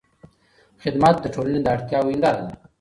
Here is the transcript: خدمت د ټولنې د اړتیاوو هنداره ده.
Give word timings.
خدمت 0.83 1.15
د 1.21 1.25
ټولنې 1.35 1.59
د 1.63 1.67
اړتیاوو 1.75 2.13
هنداره 2.13 2.41
ده. 2.47 2.53